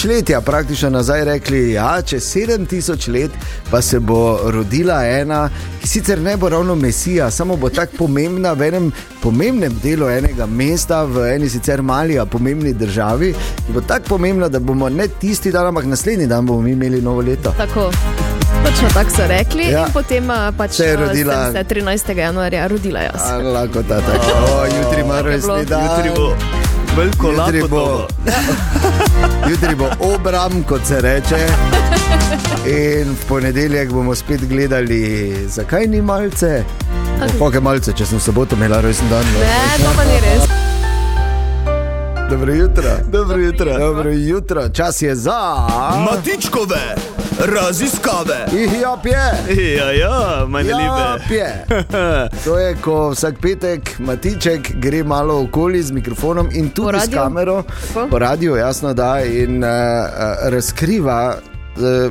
[0.00, 3.30] tisočletja praktično nazaj rekli, da ja, čez 7000 let
[3.70, 5.50] pa se bo rodila ena,
[5.82, 8.86] ki sicer ne bo ravno mesija, samo bo tako pomembna v enem
[9.20, 14.48] pomembnem delu enega mesta, v eni sicer mali, a pomembni državi, ki bo tako pomembna,
[14.48, 17.52] da bomo ne tisti dan, ampak naslednji dan bomo imeli novo leto.
[17.52, 17.90] Tako.
[18.64, 19.84] Točno tako so rekli Ja.
[19.86, 20.24] in potem
[20.56, 22.16] pač Se je rodila- sem se 13.
[22.16, 23.20] januarja rodila jaz.
[23.22, 24.32] A, Lahko ta tako.
[24.50, 25.82] O, jutri ima Je bilo- rojstni dan.
[25.84, 26.32] Jutri bo
[26.96, 28.08] veliko bo, lakoto.
[29.48, 31.46] jutri bo obram, kot se reče.
[32.66, 36.64] In v ponedeljek bomo spet gledali, zakaj ni malce.
[37.38, 39.24] Pokaj malce, če sem v soboto imela rojstni dan.
[39.34, 39.40] no.
[39.40, 40.48] Ne, to pa ni res.
[42.30, 42.90] Dobro jutro.
[43.12, 43.78] Dobro jutro.
[43.78, 45.40] Dobro jutro, čas je za.
[46.10, 46.94] Matičkove
[47.40, 48.46] raziskave.
[48.82, 49.56] Ja, pje.
[49.76, 50.76] Ja, ja, manj Ja,
[51.06, 51.24] lepe.
[51.28, 51.64] pje.
[52.44, 57.62] To je, ko vsak petek Matiček gre malo okoli z mikrofonom in tudi s kamero,
[57.62, 58.08] Tako?
[58.08, 59.70] po radiju, jasno, da in uh,
[60.42, 61.34] razkriva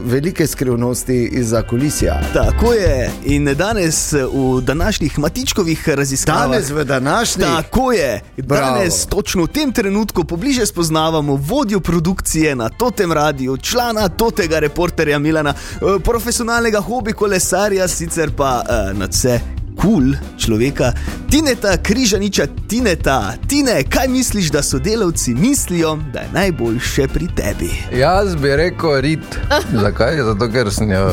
[0.04, 2.22] velike skrivnosti iz zakulisja.
[2.34, 3.12] Tako je.
[3.26, 6.42] In danes v današnjih matičkovih raziskavah.
[6.42, 7.44] Danes v današnji.
[7.44, 8.22] Tako je.
[8.38, 8.78] Bravo.
[8.78, 15.20] Danes, točno v tem trenutku, pobliže spoznavamo vodjo produkcije na Totem radiju, člana Totega reporterja
[15.20, 19.59] Milana, eh, profesionalnega hobi kolesarja, sicer pa eh, na vse.
[19.80, 20.92] Kul cool človeka,
[21.30, 27.70] Tineta, križaniča, Tineta, Tine, kaj misliš, da sodelavci mislijo, da je najboljše pri tebi?
[28.00, 29.40] Jaz bi rekel rit.
[29.84, 30.18] Zakaj?
[30.24, 31.12] Zato, ker sem jo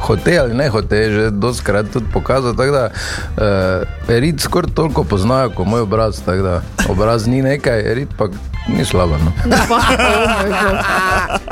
[0.00, 2.56] hotel ali ne hotel, že doskrat tudi pokazal.
[2.56, 6.22] Tako da uh, rit skoraj toliko poznajo kot moj obraz.
[6.26, 8.28] Da obraz ni nekaj, rit pa
[8.68, 9.16] ni slabo.
[9.18, 9.32] No.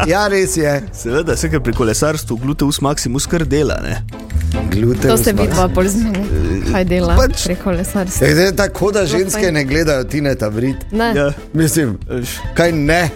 [0.06, 0.82] Ja, res je.
[0.92, 3.80] Seveda, vse kar pri kolesarstvu, gluteus maximus kar dela.
[3.82, 4.02] Ne?
[4.70, 5.10] Gluten.
[5.10, 6.62] To ste vidva bolj zmeni.
[6.70, 8.26] Kaj dela Pač- pri kolesarstvu?
[8.26, 10.76] Je tako, da ženske ne gledajo Tineta vrit.
[10.92, 11.32] Ne, Ja.
[11.52, 11.98] Mislim,
[12.54, 13.10] kaj ne.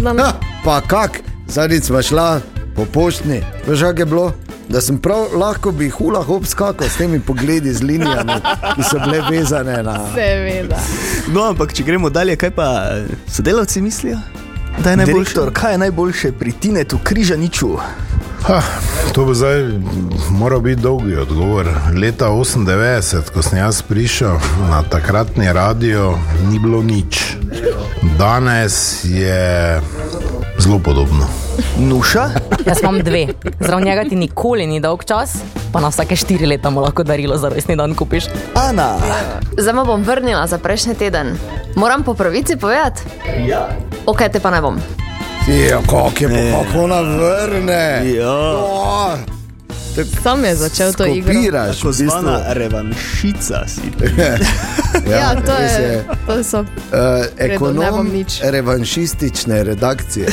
[0.00, 0.14] ne.
[0.18, 0.32] Ja,
[0.64, 2.40] pa kak, zadnjič smo šla
[2.76, 4.32] po poštni, veš, kak je bilo.
[4.72, 8.32] Da sem prav lahko bi hula hop skakal s temi pogledi z linijami,
[8.74, 9.98] ki so bile vezane na.
[10.14, 10.78] Seveda.
[11.34, 14.16] No, ampak če gremo dalje, kaj pa eh, sodelavci mislijo?
[14.78, 15.52] Da je najboljše, Direktor.
[15.52, 17.76] kaj je najboljše pri Tinetu Križaniču?
[18.46, 18.62] Ha,
[19.12, 19.60] to bo zdaj
[20.30, 21.68] moral biti dolgi odgovor.
[22.00, 26.16] Leta 98, ko sem jaz prišel na takratni radio,
[26.50, 27.36] ni bilo nič.
[28.18, 29.80] Danes je
[30.58, 31.41] zelo podobno.
[31.78, 32.30] Nuša?
[32.66, 33.26] Jaz imam dve.
[33.60, 35.36] Zraven njega ti nikoli ni dolg čas,
[35.72, 38.24] pa na vsake štiri leta mu lahko darilo za rojstni dan kupiš.
[38.54, 38.96] Ana.
[39.58, 41.36] Zdaj me bom vrnila za prejšnji teden.
[41.76, 43.02] Moram po pravici povedati?
[43.46, 43.68] Ja.
[44.06, 44.80] Ok, te pa ne bom.
[45.48, 48.14] Ja, kako je pa, kako ona vrne.
[48.14, 48.54] Ja.
[48.56, 49.18] Oh,
[50.22, 51.32] Sam je začel to igro.
[51.32, 51.92] V bistvu.
[51.92, 53.80] zvana revanšica si.
[55.18, 56.60] Ja, to, res je, to so.
[56.60, 56.66] Uh,
[57.38, 58.40] ne bom ekonom nič.
[58.44, 60.26] revanšistične redakcije.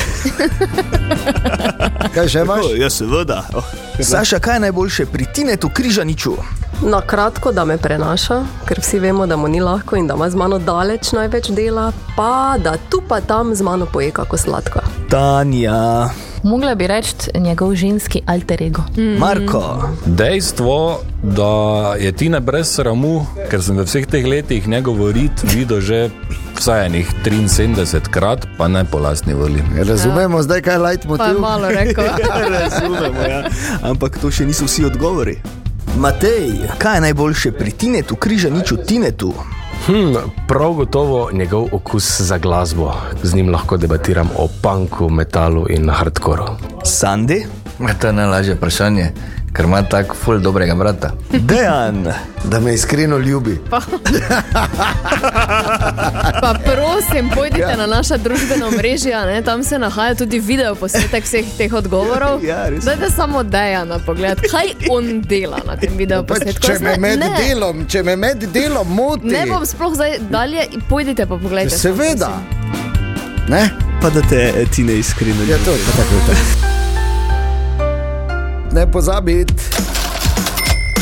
[2.15, 2.65] Kaj še imaš?
[2.79, 3.43] Ja, seveda.
[3.99, 6.33] Saša, kaj je najboljše pri Tinetu Križaniču?
[6.81, 10.29] Na kratko, da me prenaša, ker vsi vemo, da mu ni lahko in da ima
[10.29, 14.79] z mano daleč največ dela, pa da tu pa tam z mano poje kako sladko.
[15.09, 16.09] Tanja,
[16.43, 18.81] Mogla bi reči njegov ženski alter ego.
[19.19, 25.43] Marko, Dejstvo, da je Tina brez sramu, ker sem v vseh teh letih njegovo rit
[25.43, 26.09] videl že
[26.55, 29.63] vsaj enih 73 krat, pa ne po lastni volji.
[29.87, 31.39] Razumemo zdaj, kaj je light Pa motiv?
[31.39, 32.03] malo rekel.
[32.63, 33.43] razumemo, ja.
[33.81, 35.37] ampak to še niso vsi odgovori.
[35.97, 39.33] Matej, kaj je najboljše pri Tinetu Križaniču Tinetu?
[39.87, 40.15] Hm,
[40.47, 42.93] prav gotovo njegov okus za glasbo.
[43.23, 46.45] Z njim lahko debatiram o punku, metalu in hardcoru.
[46.83, 47.45] Sandi,
[48.01, 49.11] To je najlažje vprašanje,
[49.53, 51.11] ker ima tako ful dobrega brata.
[51.31, 52.07] Dejan,
[52.43, 53.59] Da me iskreno ljubi.
[56.41, 59.41] Pa prosim, pojdite na naša družbena omrežja, ne?
[59.41, 62.43] tam se nahaja tudi video posnetek vseh teh odgovorov.
[62.43, 62.85] Ja, res.
[62.85, 66.67] Dajte samo Dejana pogled, kaj on dela na tem video posnetku.
[66.67, 69.27] če me ne- med ne, delom, če me med delom moti.
[69.27, 71.77] Ne bom sploh zdaj dalje, pojdite pa pogledajte.
[71.77, 72.27] Seveda.
[72.27, 73.49] prosim.
[73.49, 73.69] Ne?
[74.01, 76.68] pa da te eh, Tine iskreno Ja, to je pa tako.
[78.79, 79.53] Ne pozabiti.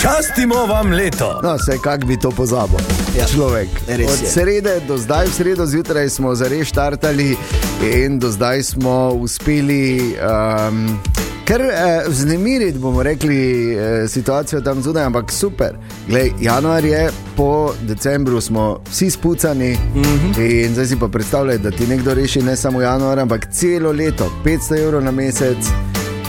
[0.01, 1.39] Častimo vam leto.
[1.43, 2.79] No, vse kak bi to pozabil.
[3.17, 3.25] Ja.
[3.25, 3.69] Človek.
[3.87, 4.29] Res Od je.
[4.29, 7.37] srede do zdaj, v sredo zjutraj smo zares štartali
[7.85, 10.17] in do zdaj smo uspeli.
[10.17, 10.97] Um,
[11.45, 13.37] Ker eh, vznemiriti bomo rekli
[13.71, 15.77] eh, situacijo tam zunaj, ampak super.
[16.07, 20.65] Glej, januar je, po decembru smo vsi spucani mm -hmm.
[20.65, 24.31] in zdaj si pa predstavljaj, da ti nekdo reši ne samo januar, ampak celo leto,
[24.45, 25.57] 500 evrov na mesec,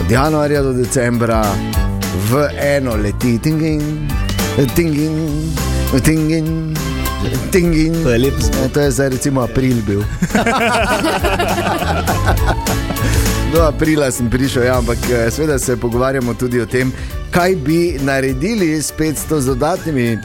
[0.00, 1.44] od januarja do decembra,
[2.30, 4.08] v eno leti, tingin,
[4.74, 5.52] tingin,
[6.04, 6.74] tingin.
[7.50, 8.02] Tingin.
[8.02, 8.34] To je lep
[8.64, 10.02] E, to je zdaj recimo april bil.
[13.52, 16.92] Do aprila sem prišel, ja, ampak eh, seveda se pogovarjamo tudi o tem,
[17.30, 20.18] kaj bi naredili s 500 z dodatnimi eh,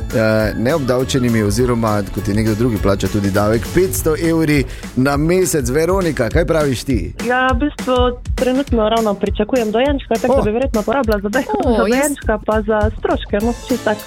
[0.58, 5.70] neobdavčenimi, oziroma kot je nekdo drugi plača tudi davek, 500 evri na mesec.
[5.70, 7.14] Veronika, kaj praviš ti?
[7.26, 7.96] Ja, v bistvu
[8.36, 10.38] trenutno ravno pričakujem dojenčka, tako O.
[10.38, 13.98] da bi verjetno porabila za, dej, O, za dojenčka, pa za stroške, no čisto tak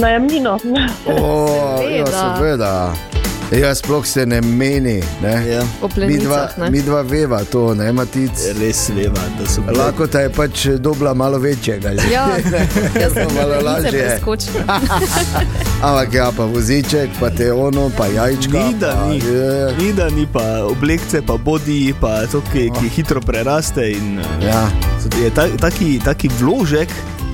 [0.00, 0.58] najemnino.
[1.06, 3.13] O, ja, Seveda.
[3.50, 3.66] Seveda.
[3.66, 5.02] Ja, sploh se ne meni.
[5.22, 5.34] Ne?
[5.48, 5.62] Ja.
[6.06, 6.70] Mi dva, ne?
[6.70, 8.30] mi dva veva to, ne matic.
[8.60, 11.90] Res veva, da so bile- Lahko ta je pač dobila malo večjega.
[12.12, 12.28] Ja,
[13.00, 14.20] jaz To sem malo lažje.
[15.84, 18.58] Ampak ja, pa voziček, pa te ono, pa jajčka.
[18.58, 19.74] Ni da pa, ni, je.
[19.78, 23.90] ni da ni, pa oblekce, pa bodi, pa to, ki, ki hitro preraste.
[23.90, 24.68] In, eh, Ja.
[25.22, 26.88] je ta, taki, taki vložek,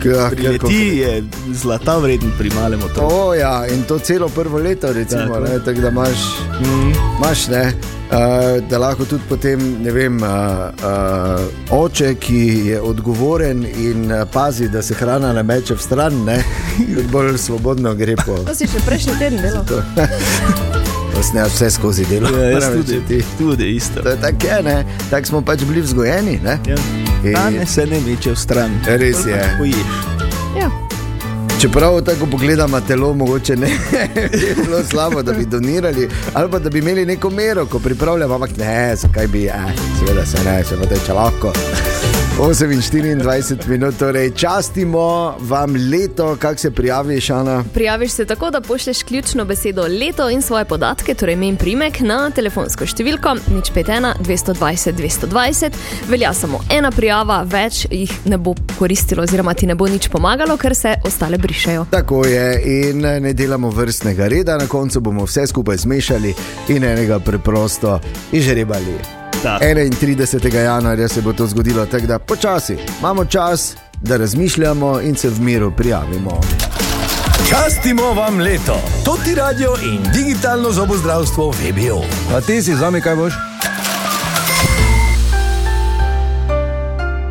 [0.05, 3.15] Ja, prileti, je zlata vreden pri malem otroku.
[3.15, 5.41] O, ja, in to celo prvo leto, recimo, Tako.
[5.41, 6.19] ne, tako da imaš,
[6.61, 6.93] Mm.
[7.19, 7.73] imaš ne,
[8.11, 8.17] uh,
[8.71, 14.69] da lahko tudi potem, ne vem, uh, uh, oče, ki je odgovoren in uh, pazi,
[14.69, 16.43] da se hrana ne meče v stran, ne,
[17.13, 18.39] bolj svobodno gre po.
[18.47, 19.65] To si še prejšnji teden delal.
[21.15, 22.29] Vlastně vse skozi delo.
[22.29, 24.01] Ja, tudi, tudi isto.
[24.03, 24.87] Tako, je, ne?
[25.11, 26.41] tako smo pač bili vzgojeni.
[26.45, 26.59] Ne?
[26.67, 26.77] Ja.
[27.25, 28.71] In- Danes se ne meče v stran.
[28.87, 29.57] Res je.
[30.61, 30.71] Ja.
[31.61, 33.67] Čeprav tako pogledamo telo, mogoče ne
[34.33, 38.35] bi bilo slabo, da bi donirali, ali pa da bi imeli neko mero, ko pripravljamo,
[38.35, 39.53] ampak ne, zakaj bi, eh,
[39.99, 41.53] seveda se ne, se pa teče lahko.
[42.39, 47.65] 8 in 24 minut, torej častimo vam leto, kako se prijaviš, Ana.
[47.75, 52.01] Prijaviš se tako, da pošleš ključno besedo leto in svoje podatke, torej ime in primek,
[52.01, 55.79] na telefonsko številko 051 220 220.
[56.09, 60.57] Velja samo ena prijava, več jih ne bo koristilo, oziroma ti ne bo nič pomagalo,
[60.57, 61.87] ker se ostale brišejo.
[61.91, 66.35] Tako je, in ne delamo vrstnega reda, na koncu bomo vse skupaj zmešali
[66.69, 68.01] in enega preprosto
[68.33, 69.20] izžrebali.
[69.43, 69.65] Tako.
[69.65, 70.57] 31.
[70.57, 75.41] januarja se bo to zgodilo, tako da počasi imamo čas, da razmišljamo in se v
[75.41, 76.41] miru prijavimo.
[77.49, 78.81] Častimo vam leto.
[79.05, 82.03] To ti radio in digitalno zobozdravstvo VBO.
[82.37, 83.33] A ti si zame kaj boš?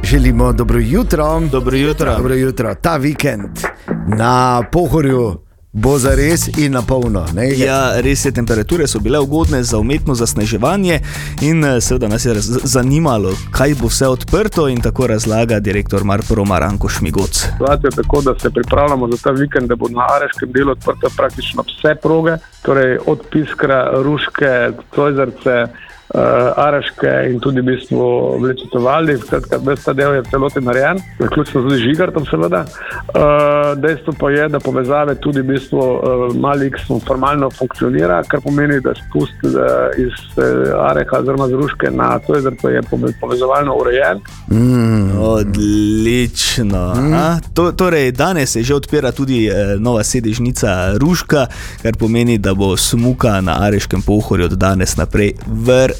[0.03, 1.39] Želimo dobro jutro.
[1.51, 2.15] Dobro jutro.
[2.17, 2.75] Dobro jutro.
[2.75, 3.59] Ta vikend
[4.07, 7.25] na pohorju bo za res in na polno.
[7.57, 10.99] Ja, res je, temperature so bile ugodne za umetno zasneževanje
[11.41, 16.59] in eh, seveda nas je zanimalo, kaj bo vse odprto in tako razlaga direktor Marproma
[16.59, 17.37] Ranko Šmigoc.
[17.53, 21.63] situacijo tako, da se pripravljamo za ta vikend, da bo na areškem delu odprte praktično
[21.67, 25.67] vse proge, torej od Piskra, Ruške, Cojzerce,
[26.13, 29.17] uh, Areške in tudi v bistvu Vlečice Valdi.
[29.17, 32.65] Skratka, ves ta del je v celoti narejen, vključno z Žigartom seveda.
[32.65, 38.41] Uh, dejstvo pa je, da povezave tudi v bistvu uh, malo X formalno funkcionira, kar
[38.41, 39.53] pomeni, da spust uh,
[39.97, 44.21] iz uh, Areha oziroma z Ruške na Cojzerce je pove- povezovalno urejen.
[44.51, 45.19] Mm.
[45.19, 46.93] Odlično.
[46.95, 47.53] Mm.
[47.53, 51.47] To, torej, danes se že odpira tudi eh, nova sedežnica Ruška,
[51.81, 55.33] kar pomeni, da bo smuka na Areškem pohorju od danes naprej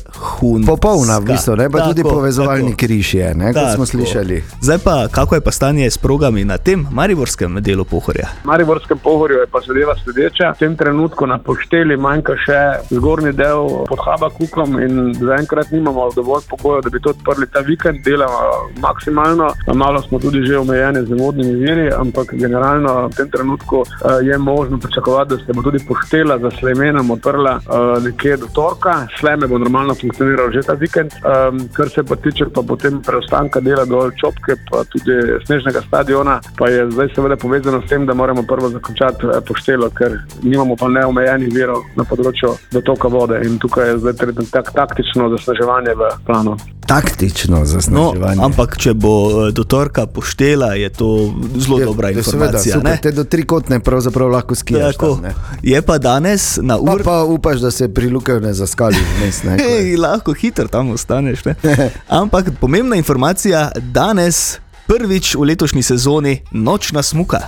[0.06, 0.72] vrhunska.
[0.72, 3.86] Popolna, v bistvu, ne pa tudi povezovalni križ je, ne, kot smo Tako.
[3.86, 4.44] slišali.
[4.62, 8.28] Zdaj pa, kako je pa stanje s progami na tem mariborskem delu pohorja?
[8.44, 10.54] V Mariborskem pohorju je pa zadeva sledeča.
[10.56, 12.60] V tem trenutku na pošteli manjka še
[12.90, 18.04] zgornji del pod Habakukom in zaenkrat nimamo dovolj pogojev, da bi to odprli ta vikend.
[18.04, 23.84] Delamo maksimalno, malo smo tudi že omejeni z vodnimi viri, ampak generalno v tem trenutku
[23.84, 23.88] uh,
[24.24, 29.08] je možno pričakovati, da se bo tudi poštela za Slemenom odprla uh, nekje do torka.
[29.20, 31.14] Sleme bo normalno funkcioniralo že ta vikend.
[31.24, 36.40] Um, kar se pa tiče pa potem preostanka dela dol Čopke, pa tudi snežnega stadiona,
[36.58, 40.76] pa je zdaj seveda povezano s tem, da moramo prvo zakončati eh, poštelo, ker nimamo
[40.80, 44.14] pa neomejenih virov na področju dotoka vode in tukaj je zdaj
[44.52, 46.58] tak, taktično zasneževanje v planu.
[46.90, 48.42] Taktično No, zasneževanje.
[48.42, 52.76] ampak če bo eh, do torka poštela, je to zelo dobra Ja, seveda, informacija.
[52.76, 52.98] super, ne?
[52.98, 54.98] te do trikotne pravzaprav lahko skijaš.
[54.98, 55.34] Tam, ne.
[55.62, 57.04] Je pa danes na pa, uri.
[57.04, 59.44] pa upaš, da se pri Lukaju ne zaskali vmes.
[59.44, 61.46] Je- Hej, lahko hitro tam ostaneš.
[61.46, 61.56] ne.
[62.10, 67.40] Ampak pomembna informacija, danes prvič v letošnji sezoni nočna smuka.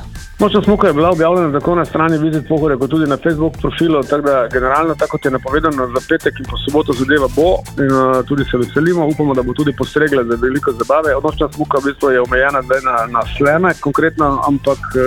[0.42, 4.04] Nočna smuka je bila objavljena tako na strani Vizit Pohore, kot tudi na Facebook profilu,
[4.04, 7.50] tako da generalno, tako kot je napovedano, za petek in po soboto zadeva bo
[7.84, 11.10] in uh, tudi se veselimo, upamo, da bo tudi postregla za veliko zabave.
[11.24, 15.04] Nočna smuka v bistvu je omejena zdaj na, na sleme konkretno, ampak uh,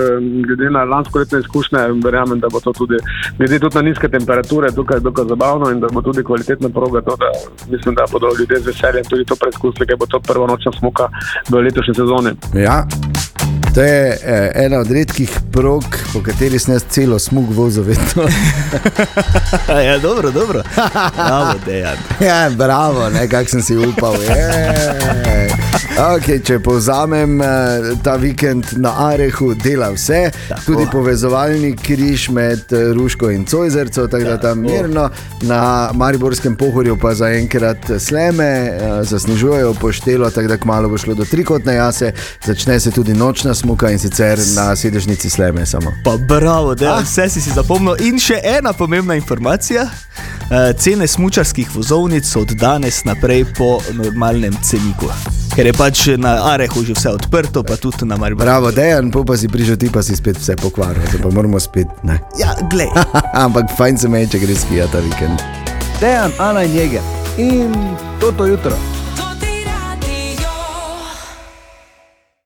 [0.47, 2.97] glede na lansko letne izkušnje, verjamem, da bo to tudi,
[3.39, 7.17] glede tudi na nizke temperature, tukaj dokaj zabavno in da bo tudi kvalitetna proga, to,
[7.23, 7.29] da
[7.73, 11.09] mislim, da bodo ljudje z veseljem tudi to preizkusili, ker bo to prva nočna smuka
[11.51, 12.31] v letošnji sezoni.
[12.55, 12.87] Ja.
[13.75, 17.85] To je eh, ena od redkih prog, po kateri sem jaz celo smog vozil.
[19.87, 20.63] ja, dobro, dobro.
[21.17, 21.97] Bravo, Dejan.
[22.29, 24.15] ja, bravo, ne, kak sem si upal.
[24.23, 25.55] je.
[25.95, 30.63] Okay, če povzamem, eh, ta vikend na Arehu dela vse, Tako.
[30.67, 35.05] tudi povezovalni križ med eh, Ruško in Cojzerco, tako da tam mirno,
[35.47, 41.25] na Mariborskem pohorju pa zaenkrat sleme, eh, zasnežujejo poštelo, tako da kmalo bo šlo do
[41.25, 42.11] trikotne jase,
[42.45, 45.93] začne se tudi nočna smuka in sicer na sedežnici sleme samo.
[46.05, 47.97] Pa bravo, da vse si si zapomnil.
[48.05, 49.87] In še ena pomembna informacija.
[49.89, 55.09] Eh, Cene smučarskih vozovnic so od danes naprej po normalnem ceniku.
[55.57, 58.45] Ker je pač na Arehu že vse odprto, pa tudi na Mariboru.
[58.45, 61.89] Bravo, dejan, pa si prišel ti, pa si spet vse pokvaril, zdaj pa moramo spet.
[62.05, 62.21] Ne.
[62.37, 62.93] Ja, glej.
[63.47, 65.41] Ampak fajn se me je, če greš skijati ta vikend.
[66.05, 67.03] Dejan, Ana in Jeger
[67.41, 67.73] in
[68.21, 68.77] toto jutro.